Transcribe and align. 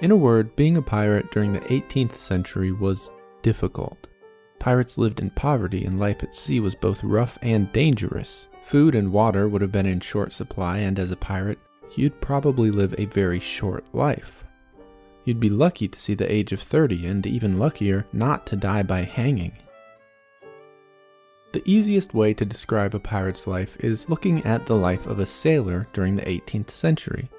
In 0.00 0.10
a 0.10 0.16
word, 0.16 0.54
being 0.56 0.76
a 0.76 0.82
pirate 0.82 1.30
during 1.30 1.52
the 1.52 1.60
18th 1.60 2.16
century 2.16 2.72
was 2.72 3.10
difficult. 3.42 4.06
Pirates 4.58 4.98
lived 4.98 5.20
in 5.20 5.30
poverty 5.30 5.84
and 5.84 6.00
life 6.00 6.22
at 6.22 6.34
sea 6.34 6.60
was 6.60 6.74
both 6.74 7.04
rough 7.04 7.38
and 7.42 7.72
dangerous. 7.72 8.48
Food 8.64 8.94
and 8.94 9.12
water 9.12 9.48
would 9.48 9.60
have 9.62 9.72
been 9.72 9.86
in 9.86 10.00
short 10.00 10.32
supply, 10.32 10.78
and 10.78 10.98
as 10.98 11.10
a 11.10 11.16
pirate, 11.16 11.58
you'd 11.96 12.20
probably 12.20 12.70
live 12.70 12.94
a 12.96 13.04
very 13.06 13.38
short 13.38 13.84
life. 13.94 14.44
You'd 15.24 15.40
be 15.40 15.50
lucky 15.50 15.88
to 15.88 15.98
see 15.98 16.14
the 16.14 16.30
age 16.30 16.52
of 16.52 16.60
30, 16.60 17.06
and 17.06 17.26
even 17.26 17.58
luckier 17.58 18.06
not 18.12 18.46
to 18.46 18.56
die 18.56 18.82
by 18.82 19.02
hanging. 19.02 19.52
The 21.52 21.62
easiest 21.64 22.12
way 22.12 22.34
to 22.34 22.44
describe 22.44 22.94
a 22.94 23.00
pirate's 23.00 23.46
life 23.46 23.76
is 23.78 24.08
looking 24.08 24.44
at 24.44 24.66
the 24.66 24.76
life 24.76 25.06
of 25.06 25.20
a 25.20 25.26
sailor 25.26 25.86
during 25.92 26.16
the 26.16 26.22
18th 26.22 26.70
century. 26.70 27.30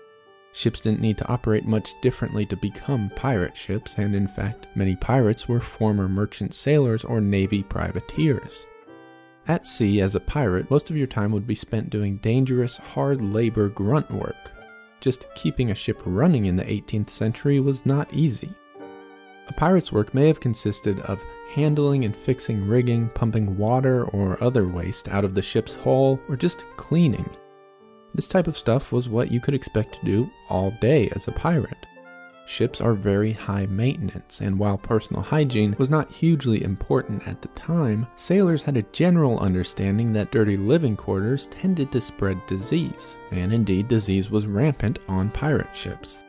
Ships 0.55 0.79
didn't 0.79 1.01
need 1.01 1.17
to 1.17 1.27
operate 1.27 1.65
much 1.65 1.99
differently 2.01 2.45
to 2.45 2.55
become 2.55 3.11
pirate 3.17 3.57
ships, 3.57 3.95
and 3.97 4.15
in 4.15 4.25
fact, 4.25 4.67
many 4.73 4.95
pirates 4.95 5.49
were 5.49 5.59
former 5.59 6.07
merchant 6.07 6.53
sailors 6.53 7.03
or 7.03 7.19
navy 7.19 7.61
privateers. 7.61 8.65
At 9.49 9.67
sea, 9.67 9.99
as 9.99 10.15
a 10.15 10.21
pirate, 10.21 10.71
most 10.71 10.89
of 10.89 10.95
your 10.95 11.07
time 11.07 11.33
would 11.33 11.45
be 11.45 11.55
spent 11.55 11.89
doing 11.89 12.19
dangerous, 12.19 12.77
hard 12.77 13.21
labor 13.21 13.67
grunt 13.67 14.09
work. 14.09 14.53
Just 15.01 15.25
keeping 15.35 15.71
a 15.71 15.75
ship 15.75 16.01
running 16.05 16.45
in 16.45 16.55
the 16.55 16.63
18th 16.63 17.09
century 17.09 17.59
was 17.59 17.85
not 17.85 18.13
easy. 18.13 18.49
A 19.49 19.53
pirate's 19.53 19.91
work 19.91 20.13
may 20.13 20.27
have 20.27 20.39
consisted 20.39 21.01
of 21.01 21.19
handling 21.49 22.05
and 22.05 22.15
fixing 22.15 22.65
rigging, 22.65 23.09
pumping 23.09 23.57
water 23.57 24.05
or 24.05 24.41
other 24.41 24.65
waste 24.65 25.09
out 25.09 25.25
of 25.25 25.35
the 25.35 25.41
ship's 25.41 25.75
hull, 25.75 26.17
or 26.29 26.37
just 26.37 26.63
cleaning. 26.77 27.29
This 28.15 28.29
type 28.29 28.47
of 28.47 28.57
stuff 28.57 28.93
was 28.93 29.09
what 29.09 29.29
you 29.29 29.41
could 29.41 29.53
expect 29.53 29.99
to 29.99 30.05
do 30.05 30.31
all 30.49 30.71
day 30.79 31.09
as 31.15 31.27
a 31.27 31.33
pirate. 31.33 31.85
Ships 32.47 32.79
are 32.79 32.93
very 32.93 33.33
high 33.33 33.65
maintenance, 33.65 34.39
and 34.39 34.57
while 34.57 34.77
personal 34.77 35.21
hygiene 35.21 35.75
was 35.77 35.89
not 35.89 36.09
hugely 36.09 36.63
important 36.63 37.27
at 37.27 37.41
the 37.41 37.49
time, 37.49 38.07
sailors 38.15 38.63
had 38.63 38.77
a 38.77 38.83
general 38.93 39.39
understanding 39.39 40.13
that 40.13 40.31
dirty 40.31 40.55
living 40.55 40.95
quarters 40.95 41.47
tended 41.47 41.91
to 41.91 41.99
spread 41.99 42.39
disease, 42.47 43.17
and 43.31 43.51
indeed 43.51 43.89
disease 43.89 44.29
was 44.29 44.47
rampant 44.47 44.99
on 45.09 45.29
pirate 45.31 45.75
ships. 45.75 46.21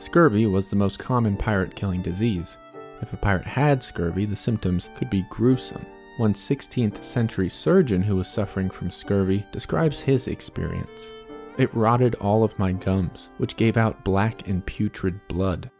Scurvy 0.00 0.46
was 0.46 0.70
the 0.70 0.76
most 0.76 0.98
common 0.98 1.36
pirate 1.36 1.76
killing 1.76 2.02
disease. 2.02 2.56
If 3.00 3.12
a 3.12 3.16
pirate 3.16 3.46
had 3.46 3.80
scurvy, 3.80 4.24
the 4.24 4.34
symptoms 4.34 4.90
could 4.96 5.10
be 5.10 5.24
gruesome. 5.30 5.86
One 6.18 6.34
16th 6.34 7.02
century 7.02 7.48
surgeon 7.48 8.02
who 8.02 8.16
was 8.16 8.28
suffering 8.28 8.68
from 8.68 8.90
scurvy 8.90 9.46
describes 9.50 10.00
his 10.00 10.28
experience. 10.28 11.10
It 11.56 11.74
rotted 11.74 12.16
all 12.16 12.44
of 12.44 12.58
my 12.58 12.72
gums, 12.72 13.30
which 13.38 13.56
gave 13.56 13.78
out 13.78 14.04
black 14.04 14.46
and 14.46 14.64
putrid 14.66 15.26
blood. 15.28 15.70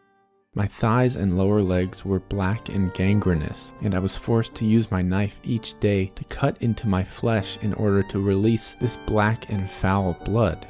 My 0.54 0.66
thighs 0.66 1.16
and 1.16 1.36
lower 1.36 1.60
legs 1.60 2.04
were 2.04 2.20
black 2.20 2.70
and 2.70 2.92
gangrenous, 2.94 3.74
and 3.82 3.94
I 3.94 3.98
was 3.98 4.16
forced 4.16 4.54
to 4.56 4.64
use 4.64 4.90
my 4.90 5.02
knife 5.02 5.38
each 5.42 5.78
day 5.80 6.06
to 6.14 6.24
cut 6.24 6.56
into 6.62 6.88
my 6.88 7.04
flesh 7.04 7.58
in 7.60 7.74
order 7.74 8.02
to 8.04 8.18
release 8.18 8.74
this 8.80 8.96
black 8.96 9.50
and 9.50 9.70
foul 9.70 10.14
blood. 10.24 10.66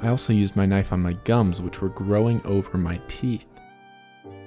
I 0.00 0.08
also 0.08 0.32
used 0.32 0.56
my 0.56 0.64
knife 0.64 0.92
on 0.92 1.02
my 1.02 1.12
gums, 1.24 1.60
which 1.60 1.82
were 1.82 1.90
growing 1.90 2.40
over 2.46 2.78
my 2.78 2.98
teeth. 3.08 3.46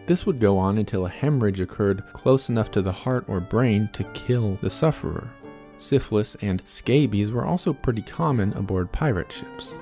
This 0.06 0.26
would 0.26 0.40
go 0.40 0.58
on 0.58 0.78
until 0.78 1.06
a 1.06 1.10
hemorrhage 1.10 1.62
occurred 1.62 2.04
close 2.12 2.50
enough 2.50 2.72
to 2.72 2.82
the 2.82 2.92
heart 2.92 3.24
or 3.28 3.40
brain 3.40 3.90
to 3.94 4.04
kill 4.14 4.56
the 4.62 4.70
sufferer. 4.70 5.30
Syphilis 5.80 6.36
and 6.42 6.62
scabies 6.66 7.32
were 7.32 7.46
also 7.46 7.74
pretty 7.74 8.02
common 8.02 8.54
aboard 8.54 8.92
pirate 8.92 9.32
ships. 9.32 9.74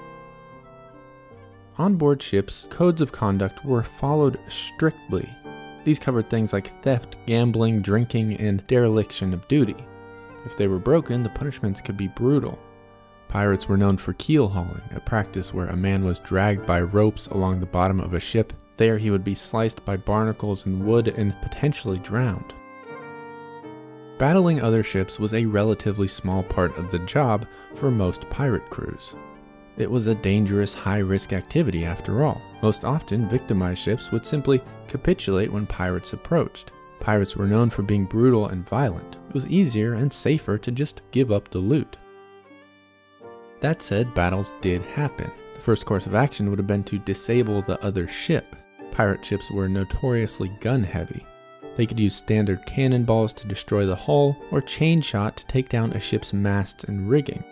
On 1.77 1.95
board 1.95 2.21
ships, 2.21 2.67
codes 2.69 3.01
of 3.01 3.11
conduct 3.11 3.65
were 3.65 3.83
followed 3.83 4.39
strictly. 4.47 5.27
These 5.83 5.97
covered 5.99 6.29
things 6.29 6.53
like 6.53 6.67
theft, 6.81 7.15
gambling, 7.25 7.81
drinking, 7.81 8.35
and 8.37 8.65
dereliction 8.67 9.33
of 9.33 9.47
duty. 9.47 9.75
If 10.45 10.55
they 10.55 10.67
were 10.67 10.79
broken, 10.79 11.23
the 11.23 11.29
punishments 11.29 11.81
could 11.81 11.97
be 11.97 12.07
brutal. 12.07 12.59
Pirates 13.27 13.67
were 13.67 13.77
known 13.77 13.97
for 13.97 14.13
keel 14.13 14.47
hauling, 14.47 14.83
a 14.93 14.99
practice 14.99 15.53
where 15.53 15.67
a 15.67 15.75
man 15.75 16.03
was 16.03 16.19
dragged 16.19 16.67
by 16.67 16.81
ropes 16.81 17.27
along 17.27 17.59
the 17.59 17.65
bottom 17.65 17.99
of 17.99 18.13
a 18.13 18.19
ship 18.19 18.53
there 18.81 18.97
he 18.97 19.11
would 19.11 19.23
be 19.23 19.35
sliced 19.35 19.85
by 19.85 19.95
barnacles 19.95 20.65
and 20.65 20.83
wood 20.83 21.09
and 21.09 21.39
potentially 21.43 21.99
drowned. 21.99 22.51
Battling 24.17 24.59
other 24.59 24.81
ships 24.81 25.19
was 25.19 25.35
a 25.35 25.45
relatively 25.45 26.07
small 26.07 26.41
part 26.41 26.75
of 26.79 26.89
the 26.89 26.97
job 26.97 27.45
for 27.75 27.91
most 27.91 28.27
pirate 28.31 28.67
crews. 28.71 29.13
It 29.77 29.89
was 29.89 30.07
a 30.07 30.15
dangerous, 30.15 30.73
high 30.73 30.97
risk 30.97 31.31
activity 31.31 31.85
after 31.85 32.23
all. 32.23 32.41
Most 32.63 32.83
often, 32.83 33.29
victimized 33.29 33.83
ships 33.83 34.11
would 34.11 34.25
simply 34.25 34.63
capitulate 34.87 35.51
when 35.51 35.67
pirates 35.67 36.13
approached. 36.13 36.71
Pirates 36.99 37.35
were 37.35 37.45
known 37.45 37.69
for 37.69 37.83
being 37.83 38.05
brutal 38.05 38.47
and 38.47 38.67
violent. 38.67 39.15
It 39.29 39.35
was 39.35 39.45
easier 39.45 39.93
and 39.93 40.11
safer 40.11 40.57
to 40.57 40.71
just 40.71 41.01
give 41.11 41.31
up 41.31 41.49
the 41.49 41.59
loot. 41.59 41.97
That 43.59 43.83
said, 43.83 44.15
battles 44.15 44.53
did 44.59 44.81
happen. 44.81 45.29
The 45.53 45.61
first 45.61 45.85
course 45.85 46.07
of 46.07 46.15
action 46.15 46.49
would 46.49 46.57
have 46.57 46.65
been 46.65 46.83
to 46.85 46.97
disable 46.97 47.61
the 47.61 47.79
other 47.85 48.07
ship. 48.07 48.55
Pirate 48.91 49.25
ships 49.25 49.49
were 49.49 49.67
notoriously 49.67 50.49
gun 50.59 50.83
heavy. 50.83 51.25
They 51.77 51.85
could 51.85 51.99
use 51.99 52.15
standard 52.15 52.65
cannonballs 52.65 53.33
to 53.33 53.47
destroy 53.47 53.85
the 53.85 53.95
hull 53.95 54.37
or 54.51 54.61
chain 54.61 55.01
shot 55.01 55.37
to 55.37 55.45
take 55.47 55.69
down 55.69 55.93
a 55.93 55.99
ship's 55.99 56.33
masts 56.33 56.83
and 56.83 57.09
rigging. 57.09 57.43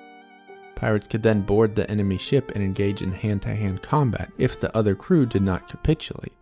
Pirates 0.75 1.07
could 1.07 1.23
then 1.23 1.41
board 1.41 1.75
the 1.75 1.89
enemy 1.89 2.17
ship 2.17 2.51
and 2.55 2.63
engage 2.63 3.01
in 3.01 3.11
hand 3.11 3.41
to 3.43 3.55
hand 3.55 3.81
combat 3.81 4.31
if 4.37 4.59
the 4.59 4.75
other 4.75 4.95
crew 4.95 5.25
did 5.25 5.41
not 5.41 5.67
capitulate. 5.67 6.33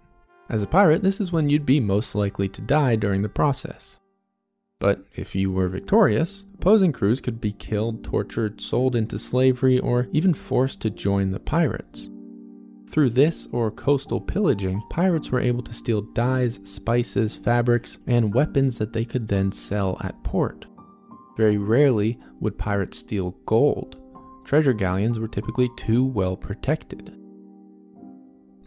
As 0.49 0.61
a 0.61 0.67
pirate, 0.67 1.03
this 1.03 1.19
is 1.19 1.31
when 1.31 1.49
you'd 1.49 1.65
be 1.65 1.79
most 1.79 2.15
likely 2.15 2.47
to 2.49 2.61
die 2.61 2.95
during 2.95 3.21
the 3.21 3.29
process. 3.29 3.99
But 4.79 5.05
if 5.15 5.33
you 5.33 5.51
were 5.51 5.67
victorious, 5.67 6.45
opposing 6.53 6.91
crews 6.91 7.19
could 7.19 7.41
be 7.41 7.51
killed, 7.51 8.03
tortured, 8.03 8.61
sold 8.61 8.95
into 8.95 9.17
slavery, 9.17 9.79
or 9.79 10.07
even 10.11 10.33
forced 10.33 10.81
to 10.81 10.89
join 10.89 11.31
the 11.31 11.39
pirates. 11.39 12.09
Through 12.89 13.11
this 13.11 13.47
or 13.51 13.69
coastal 13.69 14.21
pillaging, 14.21 14.81
pirates 14.89 15.29
were 15.29 15.39
able 15.39 15.61
to 15.63 15.73
steal 15.73 16.01
dyes, 16.01 16.59
spices, 16.63 17.35
fabrics, 17.35 17.97
and 18.07 18.33
weapons 18.33 18.77
that 18.77 18.93
they 18.93 19.05
could 19.05 19.27
then 19.27 19.51
sell 19.51 19.97
at 20.01 20.23
port. 20.23 20.65
Very 21.35 21.57
rarely 21.57 22.17
would 22.39 22.57
pirates 22.57 22.97
steal 22.99 23.31
gold. 23.45 24.01
Treasure 24.45 24.73
galleons 24.73 25.19
were 25.19 25.27
typically 25.27 25.69
too 25.77 26.03
well 26.03 26.37
protected. 26.37 27.13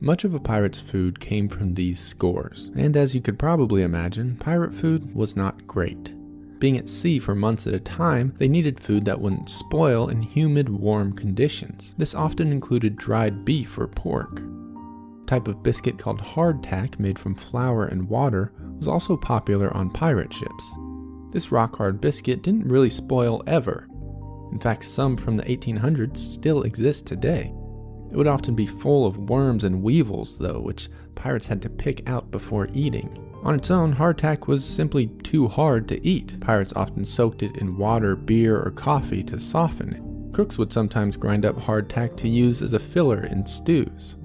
Much 0.00 0.24
of 0.24 0.34
a 0.34 0.40
pirate's 0.40 0.80
food 0.80 1.20
came 1.20 1.48
from 1.48 1.74
these 1.74 2.00
scores, 2.00 2.70
and 2.74 2.96
as 2.96 3.14
you 3.14 3.20
could 3.20 3.38
probably 3.38 3.82
imagine, 3.82 4.36
pirate 4.36 4.72
food 4.72 5.14
was 5.14 5.36
not 5.36 5.66
great. 5.66 6.14
Being 6.60 6.76
at 6.76 6.90
sea 6.90 7.18
for 7.18 7.34
months 7.34 7.66
at 7.66 7.72
a 7.72 7.80
time, 7.80 8.34
they 8.36 8.46
needed 8.46 8.78
food 8.78 9.06
that 9.06 9.18
wouldn't 9.18 9.48
spoil 9.48 10.08
in 10.08 10.20
humid, 10.20 10.68
warm 10.68 11.14
conditions. 11.14 11.94
This 11.96 12.14
often 12.14 12.52
included 12.52 12.96
dried 12.96 13.46
beef 13.46 13.78
or 13.78 13.88
pork. 13.88 14.40
A 14.40 15.26
type 15.26 15.48
of 15.48 15.62
biscuit 15.62 15.96
called 15.96 16.20
hardtack, 16.20 16.98
made 16.98 17.18
from 17.18 17.34
flour 17.34 17.86
and 17.86 18.06
water, 18.06 18.52
was 18.76 18.86
also 18.86 19.16
popular 19.16 19.74
on 19.74 19.88
pirate 19.88 20.34
ships. 20.34 20.74
This 21.32 21.50
rock 21.50 21.76
hard 21.76 21.98
biscuit 21.98 22.42
didn't 22.42 22.68
really 22.68 22.90
spoil 22.90 23.42
ever. 23.46 23.88
In 24.52 24.60
fact, 24.60 24.84
some 24.84 25.16
from 25.16 25.38
the 25.38 25.44
1800s 25.44 26.18
still 26.18 26.64
exist 26.64 27.06
today. 27.06 27.54
It 28.12 28.16
would 28.16 28.26
often 28.26 28.54
be 28.54 28.66
full 28.66 29.06
of 29.06 29.30
worms 29.30 29.64
and 29.64 29.82
weevils, 29.82 30.36
though, 30.36 30.60
which 30.60 30.90
pirates 31.14 31.46
had 31.46 31.62
to 31.62 31.70
pick 31.70 32.06
out 32.06 32.30
before 32.30 32.68
eating. 32.74 33.29
On 33.42 33.54
its 33.54 33.70
own, 33.70 33.94
hardtack 33.94 34.46
was 34.46 34.64
simply 34.64 35.06
too 35.06 35.48
hard 35.48 35.88
to 35.88 36.06
eat. 36.06 36.38
Pirates 36.40 36.74
often 36.76 37.04
soaked 37.04 37.42
it 37.42 37.56
in 37.56 37.78
water, 37.78 38.14
beer, 38.14 38.60
or 38.60 38.70
coffee 38.70 39.22
to 39.24 39.40
soften 39.40 39.94
it. 39.94 40.34
Cooks 40.34 40.58
would 40.58 40.72
sometimes 40.72 41.16
grind 41.16 41.46
up 41.46 41.56
hardtack 41.56 42.16
to 42.18 42.28
use 42.28 42.60
as 42.60 42.74
a 42.74 42.78
filler 42.78 43.24
in 43.24 43.46
stews. 43.46 44.16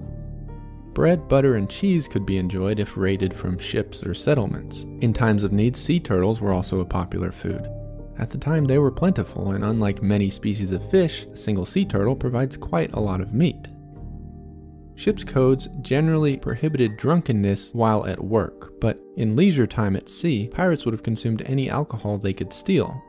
Bread, 0.92 1.28
butter, 1.28 1.56
and 1.56 1.68
cheese 1.68 2.08
could 2.08 2.24
be 2.24 2.38
enjoyed 2.38 2.78
if 2.78 2.96
raided 2.96 3.34
from 3.34 3.58
ships 3.58 4.02
or 4.02 4.14
settlements. 4.14 4.82
In 5.00 5.12
times 5.12 5.44
of 5.44 5.52
need, 5.52 5.76
sea 5.76 6.00
turtles 6.00 6.40
were 6.40 6.52
also 6.52 6.80
a 6.80 6.86
popular 6.86 7.32
food. 7.32 7.68
At 8.18 8.30
the 8.30 8.38
time, 8.38 8.64
they 8.64 8.78
were 8.78 8.90
plentiful, 8.90 9.52
and 9.52 9.64
unlike 9.64 10.02
many 10.02 10.30
species 10.30 10.72
of 10.72 10.88
fish, 10.90 11.24
a 11.24 11.36
single 11.36 11.66
sea 11.66 11.84
turtle 11.84 12.16
provides 12.16 12.56
quite 12.56 12.92
a 12.94 13.00
lot 13.00 13.20
of 13.20 13.34
meat. 13.34 13.68
Ship's 14.96 15.24
codes 15.24 15.68
generally 15.82 16.38
prohibited 16.38 16.96
drunkenness 16.96 17.74
while 17.74 18.06
at 18.06 18.24
work, 18.24 18.80
but 18.80 18.98
in 19.16 19.36
leisure 19.36 19.66
time 19.66 19.94
at 19.94 20.08
sea, 20.08 20.48
pirates 20.48 20.84
would 20.84 20.94
have 20.94 21.02
consumed 21.02 21.42
any 21.44 21.68
alcohol 21.68 22.16
they 22.16 22.32
could 22.32 22.52
steal. 22.52 23.02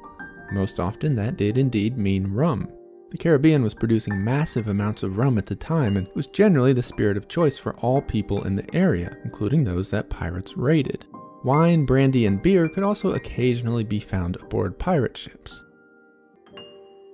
Most 0.52 0.80
often, 0.82 1.16
that 1.16 1.38
did 1.38 1.58
indeed 1.58 1.98
mean 1.98 2.34
rum. 2.34 2.70
The 3.10 3.18
Caribbean 3.18 3.64
was 3.64 3.74
producing 3.74 4.22
massive 4.22 4.68
amounts 4.68 5.02
of 5.02 5.18
rum 5.18 5.38
at 5.38 5.46
the 5.46 5.56
time 5.56 5.96
and 5.96 6.10
was 6.14 6.28
generally 6.28 6.74
the 6.74 6.84
spirit 6.84 7.16
of 7.16 7.30
choice 7.30 7.58
for 7.58 7.74
all 7.78 8.02
people 8.02 8.44
in 8.44 8.58
the 8.58 8.76
area, 8.76 9.18
including 9.24 9.64
those 9.64 9.90
that 9.92 10.10
pirates 10.10 10.58
raided. 10.58 11.06
Wine, 11.46 11.86
brandy, 11.86 12.26
and 12.26 12.42
beer 12.42 12.68
could 12.68 12.84
also 12.84 13.14
occasionally 13.14 13.86
be 13.86 14.02
found 14.02 14.36
aboard 14.36 14.78
pirate 14.78 15.16
ships. 15.16 15.64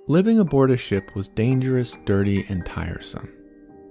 Living 0.08 0.40
aboard 0.40 0.72
a 0.72 0.78
ship 0.78 1.16
was 1.16 1.28
dangerous, 1.28 1.96
dirty, 2.06 2.44
and 2.50 2.66
tiresome. 2.66 3.31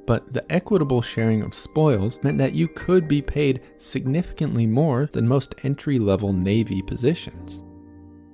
But 0.06 0.32
the 0.32 0.50
equitable 0.52 1.02
sharing 1.02 1.43
of 1.43 1.54
spoils 1.54 2.19
meant 2.22 2.38
that 2.38 2.54
you 2.54 2.69
could 2.69 3.06
be 3.06 3.22
paid 3.22 3.60
significantly 3.78 4.66
more 4.66 5.08
than 5.12 5.28
most 5.28 5.54
entry 5.62 5.99
level 5.99 6.32
Navy 6.32 6.82
positions. 6.82 7.62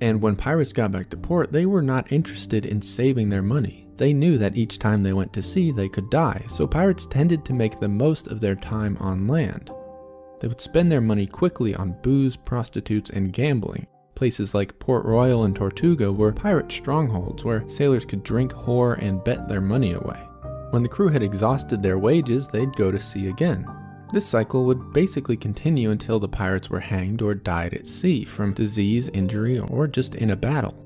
And 0.01 0.23
when 0.23 0.37
pirates 0.37 0.73
got 0.73 0.93
back 0.93 1.11
to 1.11 1.17
port, 1.17 1.53
they 1.53 1.67
were 1.67 1.83
not 1.83 2.13
interested 2.13 2.65
in 2.65 2.81
saving 2.81 3.29
their 3.29 3.43
money. 3.43 3.89
They 3.97 4.13
knew 4.13 4.39
that 4.39 4.57
each 4.57 4.79
time 4.79 5.03
they 5.03 5.13
went 5.13 5.33
to 5.33 5.43
sea, 5.43 5.73
they 5.73 5.89
could 5.89 6.09
die, 6.09 6.45
so 6.49 6.67
pirates 6.67 7.05
tended 7.05 7.45
to 7.45 7.53
make 7.53 7.81
the 7.81 7.89
most 7.89 8.29
of 8.29 8.41
their 8.41 8.55
time 8.55 8.97
on 9.01 9.27
land. 9.27 9.73
They 10.41 10.47
would 10.47 10.61
spend 10.61 10.91
their 10.91 11.01
money 11.01 11.27
quickly 11.27 11.75
on 11.75 11.97
booze, 12.03 12.37
prostitutes, 12.37 13.11
and 13.11 13.33
gambling. 13.33 13.89
Places 14.15 14.55
like 14.55 14.79
Port 14.79 15.05
Royal 15.05 15.45
and 15.45 15.55
Tortuga 15.55 16.13
were 16.13 16.33
pirate 16.33 16.71
strongholds 16.71 17.45
where 17.45 17.69
sailors 17.69 18.05
could 18.05 18.23
drink, 18.23 18.53
whore, 18.53 18.97
and 19.03 19.23
bet 19.25 19.49
their 19.49 19.61
money 19.61 19.93
away. 19.93 20.28
When 20.71 20.83
the 20.83 20.89
crew 20.89 21.09
had 21.09 21.23
exhausted 21.23 21.83
their 21.83 21.99
wages, 21.99 22.47
they'd 22.49 22.77
go 22.77 22.91
to 22.91 23.01
sea 23.01 23.29
again. 23.29 23.67
This 24.13 24.27
cycle 24.27 24.65
would 24.67 24.93
basically 24.93 25.37
continue 25.37 25.91
until 25.91 26.19
the 26.19 26.29
pirates 26.29 26.71
were 26.71 26.81
hanged 26.81 27.23
or 27.23 27.35
died 27.35 27.75
at 27.75 27.87
sea 27.87 28.25
from 28.25 28.53
disease, 28.55 29.09
injury, 29.09 29.59
or 29.59 29.87
just 29.87 30.15
in 30.15 30.31
a 30.31 30.37
battle. 30.37 30.85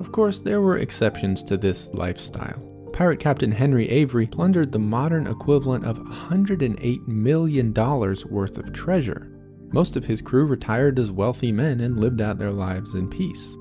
Of 0.00 0.12
course, 0.12 0.40
there 0.40 0.60
were 0.60 0.78
exceptions 0.78 1.42
to 1.44 1.56
this 1.56 1.88
lifestyle. 1.92 2.60
Pirate 2.92 3.20
Captain 3.20 3.52
Henry 3.52 3.88
Avery 3.88 4.26
plundered 4.26 4.70
the 4.70 4.78
modern 4.78 5.26
equivalent 5.26 5.84
of 5.84 5.98
$108 5.98 7.08
million 7.08 7.72
worth 7.74 8.58
of 8.58 8.72
treasure. 8.72 9.30
Most 9.72 9.96
of 9.96 10.04
his 10.04 10.22
crew 10.22 10.46
retired 10.46 10.98
as 11.00 11.10
wealthy 11.10 11.50
men 11.50 11.80
and 11.80 11.98
lived 11.98 12.20
out 12.20 12.38
their 12.38 12.52
lives 12.52 12.94
in 12.94 13.08
peace. 13.10 13.56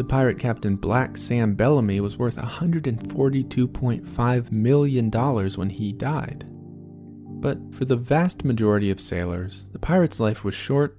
The 0.00 0.04
pirate 0.04 0.38
captain 0.38 0.76
Black 0.76 1.18
Sam 1.18 1.54
Bellamy 1.54 2.00
was 2.00 2.16
worth 2.16 2.36
$142.5 2.36 4.50
million 4.50 5.10
when 5.10 5.68
he 5.68 5.92
died. 5.92 6.46
But 6.48 7.58
for 7.74 7.84
the 7.84 7.98
vast 7.98 8.42
majority 8.42 8.90
of 8.90 8.98
sailors, 8.98 9.66
the 9.72 9.78
pirate's 9.78 10.18
life 10.18 10.42
was 10.42 10.54
short, 10.54 10.96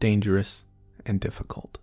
dangerous, 0.00 0.66
and 1.06 1.18
difficult. 1.18 1.78